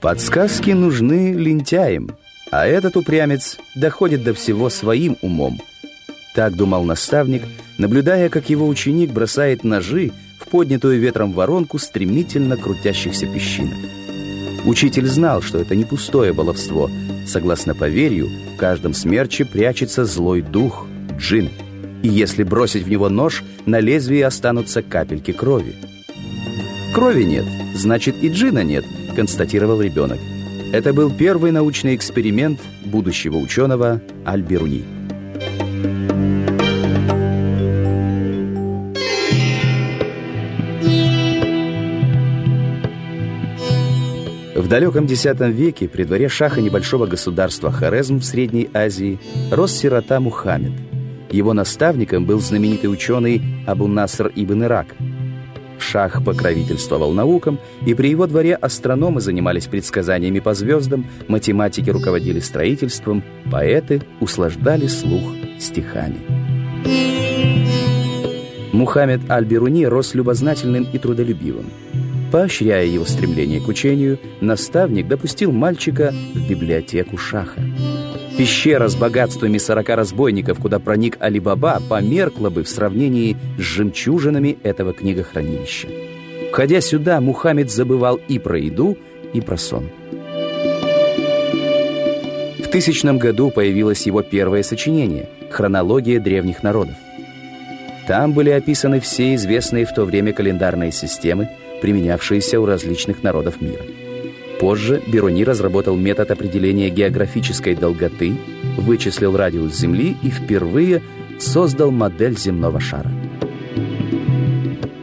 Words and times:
Подсказки 0.00 0.70
нужны 0.70 1.32
лентяям, 1.32 2.16
а 2.50 2.66
этот 2.66 2.96
упрямец 2.96 3.58
доходит 3.74 4.22
до 4.22 4.32
всего 4.32 4.70
своим 4.70 5.16
умом. 5.22 5.60
Так 6.34 6.54
думал 6.54 6.84
наставник, 6.84 7.42
наблюдая, 7.78 8.28
как 8.28 8.48
его 8.48 8.68
ученик 8.68 9.10
бросает 9.10 9.64
ножи 9.64 10.12
в 10.40 10.46
поднятую 10.48 11.00
ветром 11.00 11.32
воронку 11.32 11.78
стремительно 11.78 12.56
крутящихся 12.56 13.26
песчинок. 13.26 13.76
Учитель 14.64 15.06
знал, 15.06 15.42
что 15.42 15.58
это 15.58 15.74
не 15.74 15.84
пустое 15.84 16.32
баловство. 16.32 16.90
Согласно 17.26 17.74
поверью, 17.74 18.28
в 18.54 18.56
каждом 18.56 18.94
смерче 18.94 19.44
прячется 19.44 20.04
злой 20.04 20.42
дух, 20.42 20.86
джин. 21.16 21.50
И 22.02 22.08
если 22.08 22.42
бросить 22.44 22.84
в 22.84 22.88
него 22.88 23.08
нож, 23.08 23.42
на 23.66 23.80
лезвии 23.80 24.20
останутся 24.20 24.82
капельки 24.82 25.32
крови. 25.32 25.74
Крови 26.94 27.24
нет, 27.24 27.44
значит 27.74 28.16
и 28.22 28.28
джина 28.28 28.64
нет, 28.64 28.84
констатировал 29.14 29.80
ребенок. 29.80 30.18
Это 30.72 30.92
был 30.92 31.10
первый 31.10 31.52
научный 31.52 31.94
эксперимент 31.94 32.60
будущего 32.84 33.36
ученого 33.36 34.00
Альберуни. 34.24 34.84
В 44.54 44.66
далеком 44.68 45.06
X 45.06 45.24
веке 45.40 45.88
при 45.88 46.04
дворе 46.04 46.28
шаха 46.28 46.60
небольшого 46.60 47.06
государства 47.06 47.70
Хорезм 47.70 48.18
в 48.18 48.24
Средней 48.24 48.68
Азии 48.74 49.18
рос 49.50 49.72
сирота 49.72 50.20
Мухаммед. 50.20 50.72
Его 51.30 51.52
наставником 51.52 52.26
был 52.26 52.40
знаменитый 52.40 52.92
ученый 52.92 53.40
Абу 53.66 53.86
Наср 53.86 54.32
ибн 54.34 54.64
Ирак. 54.64 54.88
Шах 55.78 56.24
покровительствовал 56.24 57.12
наукам, 57.12 57.58
и 57.86 57.94
при 57.94 58.08
его 58.08 58.26
дворе 58.26 58.54
астрономы 58.54 59.20
занимались 59.20 59.66
предсказаниями 59.66 60.40
по 60.40 60.54
звездам, 60.54 61.06
математики 61.28 61.90
руководили 61.90 62.40
строительством, 62.40 63.22
поэты 63.50 64.02
услаждали 64.20 64.86
слух 64.86 65.22
стихами. 65.58 66.18
Мухаммед 68.72 69.30
Аль-Бируни 69.30 69.86
рос 69.86 70.14
любознательным 70.14 70.86
и 70.92 70.98
трудолюбивым. 70.98 71.66
Поощряя 72.30 72.84
его 72.84 73.06
стремление 73.06 73.60
к 73.60 73.68
учению, 73.68 74.18
наставник 74.40 75.08
допустил 75.08 75.50
мальчика 75.50 76.12
в 76.34 76.48
библиотеку 76.48 77.16
Шаха. 77.16 77.62
Пещера 78.38 78.86
с 78.86 78.94
богатствами 78.94 79.58
сорока 79.58 79.96
разбойников, 79.96 80.60
куда 80.60 80.78
проник 80.78 81.16
Али-Баба, 81.18 81.82
померкла 81.88 82.50
бы 82.50 82.62
в 82.62 82.68
сравнении 82.68 83.36
с 83.58 83.62
жемчужинами 83.62 84.56
этого 84.62 84.92
книгохранилища. 84.92 85.88
Входя 86.52 86.80
сюда, 86.80 87.20
Мухаммед 87.20 87.68
забывал 87.68 88.20
и 88.28 88.38
про 88.38 88.56
еду, 88.56 88.96
и 89.32 89.40
про 89.40 89.56
сон. 89.56 89.90
В 92.60 92.68
тысячном 92.70 93.18
году 93.18 93.50
появилось 93.50 94.06
его 94.06 94.22
первое 94.22 94.62
сочинение 94.62 95.28
«Хронология 95.50 96.20
древних 96.20 96.62
народов». 96.62 96.94
Там 98.06 98.34
были 98.34 98.50
описаны 98.50 99.00
все 99.00 99.34
известные 99.34 99.84
в 99.84 99.92
то 99.92 100.04
время 100.04 100.32
календарные 100.32 100.92
системы, 100.92 101.48
применявшиеся 101.82 102.60
у 102.60 102.66
различных 102.66 103.24
народов 103.24 103.60
мира. 103.60 103.82
Позже 104.60 105.00
Беруни 105.06 105.44
разработал 105.44 105.96
метод 105.96 106.30
определения 106.30 106.90
географической 106.90 107.76
долготы, 107.76 108.36
вычислил 108.76 109.36
радиус 109.36 109.74
Земли 109.74 110.16
и 110.22 110.30
впервые 110.30 111.02
создал 111.38 111.92
модель 111.92 112.36
земного 112.36 112.80
шара. 112.80 113.10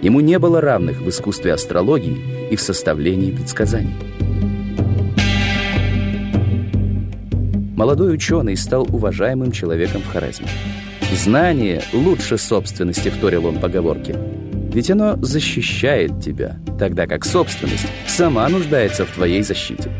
Ему 0.00 0.20
не 0.20 0.38
было 0.38 0.60
равных 0.60 1.00
в 1.00 1.08
искусстве 1.08 1.52
астрологии 1.52 2.48
и 2.50 2.56
в 2.56 2.60
составлении 2.60 3.30
предсказаний. 3.30 3.94
Молодой 7.76 8.14
ученый 8.14 8.56
стал 8.56 8.86
уважаемым 8.90 9.52
человеком 9.52 10.02
в 10.02 10.06
Хорезме. 10.06 10.46
«Знание 11.14 11.82
лучше 11.92 12.38
собственности»,— 12.38 13.08
вторил 13.10 13.46
он 13.46 13.58
поговорке. 13.58 14.16
Ведь 14.72 14.90
оно 14.90 15.16
защищает 15.20 16.20
тебя, 16.20 16.56
тогда 16.78 17.06
как 17.06 17.24
собственность 17.24 17.86
сама 18.06 18.48
нуждается 18.48 19.04
в 19.04 19.10
твоей 19.10 19.42
защите. 19.42 19.90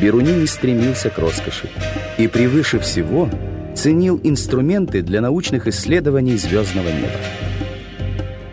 Беруни 0.00 0.32
не 0.32 0.46
стремился 0.46 1.10
к 1.10 1.18
роскоши 1.18 1.68
и 2.18 2.26
превыше 2.26 2.80
всего 2.80 3.30
ценил 3.76 4.20
инструменты 4.24 5.02
для 5.02 5.20
научных 5.20 5.68
исследований 5.68 6.36
звездного 6.36 6.88
неба. 6.88 7.18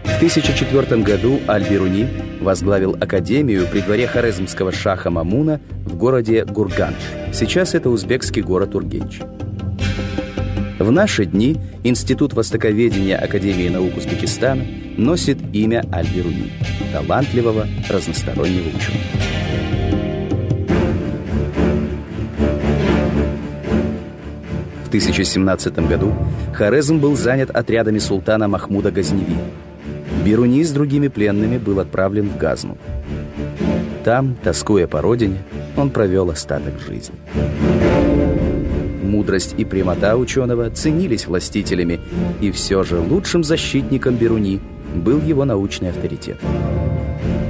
В 0.04 0.16
1004 0.18 1.02
году 1.02 1.40
Аль-Бируни 1.48 2.08
возглавил 2.42 2.96
академию 3.00 3.66
при 3.66 3.82
дворе 3.82 4.06
хорезмского 4.06 4.72
шаха 4.72 5.10
Мамуна 5.10 5.60
в 5.86 5.96
городе 5.96 6.46
Гурганж. 6.46 6.98
Сейчас 7.34 7.74
это 7.74 7.90
узбекский 7.90 8.44
город 8.44 8.76
Ургенч. 8.76 9.22
В 10.80 10.92
наши 10.94 11.26
дни 11.26 11.58
Институт 11.84 12.32
востоковедения 12.32 13.18
Академии 13.18 13.68
наук 13.68 13.98
Узбекистана 13.98 14.64
носит 14.96 15.38
имя 15.52 15.84
Аль-Бируни, 15.92 16.54
талантливого, 16.94 17.68
разностороннего 17.90 18.70
ученого. 18.70 19.04
В 24.86 24.88
1017 24.88 25.80
году 25.86 26.14
Хорезм 26.54 27.00
был 27.00 27.18
занят 27.18 27.50
отрядами 27.52 28.00
султана 28.00 28.48
Махмуда 28.48 28.90
Газневи. 28.90 29.36
Бируни 30.24 30.64
с 30.64 30.72
другими 30.72 31.10
пленными 31.10 31.58
был 31.58 31.82
отправлен 31.82 32.30
в 32.30 32.38
Газну. 32.38 32.78
Там, 34.06 34.38
тоскуя 34.42 34.88
по 34.88 35.02
родине, 35.02 35.40
он 35.76 35.90
провел 35.90 36.30
остаток 36.30 36.80
жизни 36.80 37.16
мудрость 39.10 39.56
и 39.58 39.66
прямота 39.66 40.16
ученого 40.16 40.70
ценились 40.70 41.28
властителями, 41.28 42.00
и 42.42 42.52
все 42.52 42.84
же 42.84 43.00
лучшим 43.00 43.44
защитником 43.44 44.16
Беруни 44.16 44.60
был 44.96 45.20
его 45.22 45.46
научный 45.46 45.90
авторитет. 45.90 46.38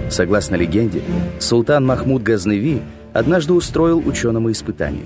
Согласно 0.09 0.55
легенде, 0.55 1.01
султан 1.39 1.85
Махмуд 1.85 2.23
Газневи 2.23 2.81
однажды 3.13 3.53
устроил 3.53 3.99
ученому 3.99 4.51
испытание. 4.51 5.05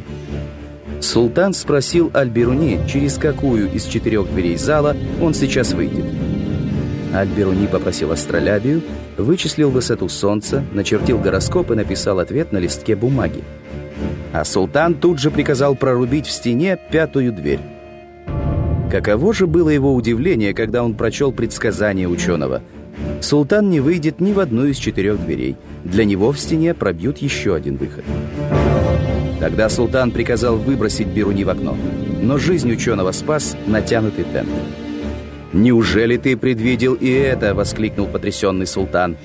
Султан 1.02 1.54
спросил 1.54 2.10
Аль-Беруни, 2.16 2.80
через 2.88 3.18
какую 3.18 3.70
из 3.74 3.86
четырех 3.86 4.32
дверей 4.32 4.56
зала 4.56 4.96
он 5.22 5.34
сейчас 5.34 5.74
выйдет. 5.74 6.06
Аль-Беруни 7.14 7.68
попросил 7.68 8.12
астролябию, 8.14 8.82
вычислил 9.18 9.70
высоту 9.70 10.08
солнца, 10.08 10.64
начертил 10.72 11.20
гороскоп 11.20 11.72
и 11.72 11.76
написал 11.76 12.20
ответ 12.20 12.54
на 12.54 12.58
листке 12.58 12.96
бумаги 12.96 13.44
а 14.34 14.44
султан 14.44 14.96
тут 14.96 15.20
же 15.20 15.30
приказал 15.30 15.76
прорубить 15.76 16.26
в 16.26 16.32
стене 16.32 16.78
пятую 16.92 17.32
дверь. 17.32 17.60
Каково 18.92 19.34
же 19.34 19.48
было 19.48 19.70
его 19.70 19.94
удивление, 19.94 20.54
когда 20.54 20.84
он 20.84 20.96
прочел 20.96 21.32
предсказание 21.32 22.08
ученого. 22.08 22.62
Султан 23.22 23.70
не 23.70 23.80
выйдет 23.80 24.20
ни 24.20 24.34
в 24.34 24.40
одну 24.40 24.66
из 24.66 24.78
четырех 24.78 25.24
дверей. 25.24 25.56
Для 25.84 26.04
него 26.04 26.32
в 26.32 26.40
стене 26.40 26.74
пробьют 26.74 27.20
еще 27.20 27.56
один 27.56 27.78
выход. 27.78 28.04
Тогда 29.40 29.70
султан 29.70 30.12
приказал 30.12 30.58
выбросить 30.58 31.08
Беруни 31.08 31.44
в 31.44 31.50
окно. 31.50 31.78
Но 32.22 32.38
жизнь 32.38 32.72
ученого 32.72 33.12
спас 33.12 33.56
натянутый 33.68 34.26
тент. 34.32 34.50
«Неужели 35.54 36.18
ты 36.18 36.36
предвидел 36.36 36.96
и 36.96 37.10
это?»— 37.10 37.54
воскликнул 37.56 38.08
потрясенный 38.08 38.66
султан. 38.66 39.16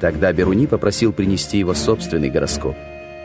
Тогда 0.00 0.32
Беруни 0.32 0.66
попросил 0.66 1.12
принести 1.12 1.58
его 1.58 1.72
собственный 1.72 2.28
гороскоп. 2.28 2.76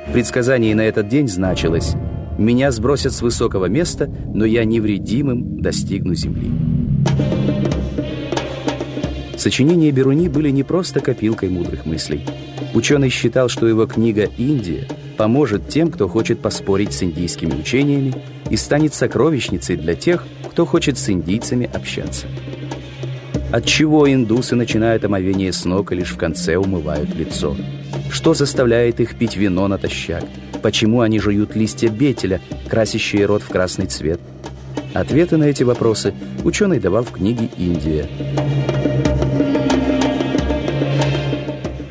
В 0.08 0.14
предсказании 0.14 0.74
на 0.74 0.82
этот 0.82 1.08
день 1.08 1.28
значилось 1.28 1.94
«Меня 2.38 2.72
сбросят 2.72 3.14
с 3.14 3.22
высокого 3.22 3.66
места, 3.66 4.10
но 4.34 4.46
я 4.46 4.64
невредимым 4.66 5.62
достигну 5.62 6.14
земли». 6.14 6.52
Сочинения 9.38 9.92
Беруни 9.92 10.28
были 10.28 10.50
не 10.50 10.64
просто 10.64 11.02
копилкой 11.02 11.50
мудрых 11.50 11.86
мыслей. 11.86 12.26
Ученый 12.74 13.10
считал, 13.10 13.50
что 13.50 13.68
его 13.68 13.86
книга 13.86 14.30
«Индия» 14.38 14.88
поможет 15.18 15.70
тем, 15.70 15.92
кто 15.92 16.08
хочет 16.08 16.40
поспорить 16.40 16.94
с 16.94 17.04
индийскими 17.04 17.54
учениями 17.54 18.14
и 18.50 18.58
станет 18.58 18.94
сокровищницей 18.94 19.76
для 19.76 19.96
тех, 19.96 20.26
кто 20.50 20.66
хочет 20.66 20.98
с 20.98 21.10
индийцами 21.10 21.70
общаться. 21.72 22.28
Отчего 23.52 24.12
индусы 24.12 24.56
начинают 24.56 25.06
омовение 25.06 25.54
с 25.54 25.66
ног 25.66 25.92
и 25.92 25.96
лишь 25.96 26.12
в 26.12 26.18
конце 26.18 26.58
умывают 26.58 27.14
лицо– 27.16 27.56
что 28.16 28.34
заставляет 28.34 29.00
их 29.00 29.16
пить 29.16 29.36
вино 29.36 29.68
натощак? 29.68 30.24
Почему 30.62 31.02
они 31.02 31.20
жуют 31.20 31.56
листья 31.56 31.90
бетеля, 31.90 32.42
красящие 32.70 33.26
рот 33.26 33.44
в 33.44 33.50
красный 33.50 33.88
цвет? 33.88 34.20
Ответы 34.94 35.38
на 35.38 35.44
эти 35.44 35.64
вопросы 35.64 36.14
ученый 36.44 36.80
давал 36.80 37.04
в 37.04 37.12
книге 37.12 37.50
«Индия». 37.58 38.08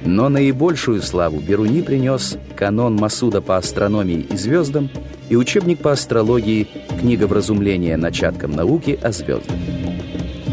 Но 0.05 0.29
наибольшую 0.29 1.03
славу 1.03 1.41
Беруни 1.41 1.83
принес 1.83 2.39
канон 2.57 2.95
Масуда 2.95 3.43
по 3.43 3.57
астрономии 3.57 4.27
и 4.31 4.37
звездам 4.37 4.89
и 5.29 5.37
учебник 5.37 5.81
по 5.81 5.93
астрологии 5.93 6.69
«Книга 7.01 7.27
вразумления 7.27 7.97
начаткам 7.97 8.53
науки 8.53 8.99
о 9.03 9.13
звездах». 9.13 9.57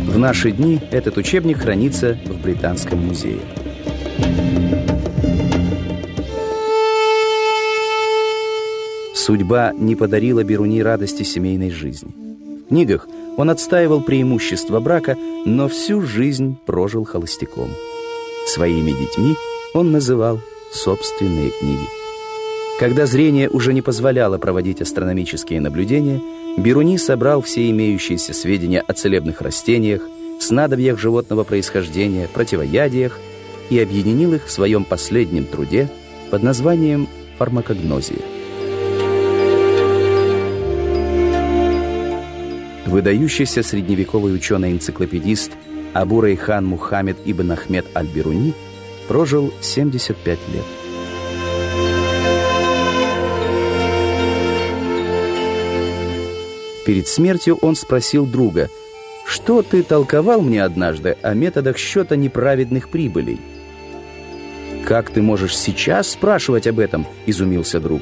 В 0.05 0.17
наши 0.17 0.51
дни 0.51 0.79
этот 0.91 1.17
учебник 1.17 1.59
хранится 1.59 2.17
в 2.25 2.41
Британском 2.41 2.99
музее. 2.99 3.39
Судьба 9.13 9.71
не 9.77 9.95
подарила 9.95 10.43
Беруни 10.43 10.81
радости 10.81 11.23
семейной 11.23 11.69
жизни. 11.69 12.11
В 12.65 12.69
книгах 12.69 13.07
он 13.37 13.49
отстаивал 13.49 14.01
преимущества 14.01 14.79
брака, 14.79 15.15
но 15.45 15.69
всю 15.69 16.01
жизнь 16.01 16.57
прожил 16.65 17.05
холостяком. 17.05 17.69
Своими 18.47 18.91
детьми 18.91 19.35
он 19.73 19.91
называл 19.91 20.41
собственные 20.73 21.51
книги. 21.51 21.87
Когда 22.79 23.05
зрение 23.05 23.49
уже 23.49 23.71
не 23.71 23.83
позволяло 23.83 24.39
проводить 24.39 24.81
астрономические 24.81 25.61
наблюдения– 25.61 26.19
Беруни 26.57 26.97
собрал 26.97 27.41
все 27.41 27.69
имеющиеся 27.69 28.33
сведения 28.33 28.81
о 28.81 28.93
целебных 28.93 29.41
растениях, 29.41 30.01
снадобьях 30.39 30.99
животного 30.99 31.43
происхождения, 31.43 32.27
противоядиях 32.27 33.19
и 33.69 33.79
объединил 33.79 34.33
их 34.33 34.45
в 34.45 34.51
своем 34.51 34.83
последнем 34.83 35.45
труде 35.45 35.89
под 36.29 36.43
названием 36.43 37.07
«Фармакогнозия». 37.37 38.19
Выдающийся 42.85 43.63
средневековый 43.63 44.35
ученый-энциклопедист 44.35 45.53
Абу 45.93 46.21
Рейхан 46.21 46.65
Мухаммед 46.65 47.17
ибн 47.25 47.53
Ахмед 47.53 47.85
Аль-Бируни 47.95 48.53
прожил 49.07 49.53
75 49.61 50.39
лет. 50.53 50.80
Перед 56.91 57.07
смертью 57.07 57.57
он 57.61 57.77
спросил 57.77 58.25
друга, 58.25 58.69
«Что 59.25 59.61
ты 59.61 59.81
толковал 59.81 60.41
мне 60.41 60.61
однажды 60.61 61.15
о 61.21 61.33
методах 61.33 61.77
счета 61.77 62.17
неправедных 62.17 62.89
прибылей?» 62.89 63.39
«Как 64.85 65.09
ты 65.09 65.21
можешь 65.21 65.57
сейчас 65.57 66.09
спрашивать 66.09 66.67
об 66.67 66.79
этом?»— 66.79 67.07
изумился 67.25 67.79
друг. 67.79 68.01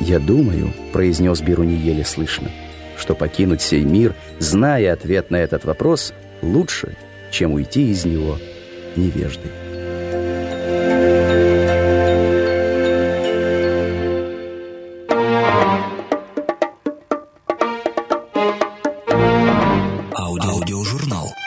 «Я 0.00 0.18
думаю»,— 0.18 0.72
произнес 0.92 1.40
Беруни 1.42 1.76
еле 1.76 2.04
слышно, 2.04 2.50
«что 2.96 3.14
покинуть 3.14 3.62
сей 3.62 3.84
мир, 3.84 4.16
зная 4.40 4.94
ответ 4.94 5.30
на 5.30 5.36
этот 5.36 5.64
вопрос, 5.64 6.12
лучше, 6.42 6.96
чем 7.30 7.52
уйти 7.52 7.92
из 7.92 8.04
него 8.04 8.36
невеждой». 8.96 9.63
радиожурнал. 20.74 21.43